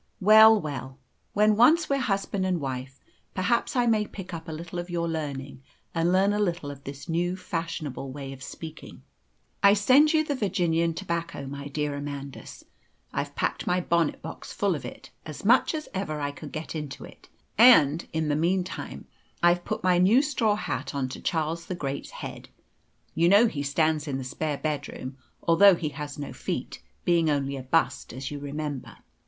[0.19, 0.97] Well, well:
[1.33, 2.99] when once we're husband and wife,
[3.35, 5.61] perhaps I may pick up a little of your learning,
[5.93, 9.03] and learn a little of this new, fashionable way of speaking.
[9.61, 12.63] "I send you the Virginian tobacco, my dearest Amandus.
[13.13, 16.73] I've packed my bonnet box full of it, as much as ever I could get
[16.73, 19.05] into it; and, in the meantime,
[19.43, 22.49] I've put my new straw hat on to Charles the Great's head
[23.13, 27.55] you know he stands in the spare bedroom, although he has no feet, being only
[27.55, 28.97] a bust, as you remember.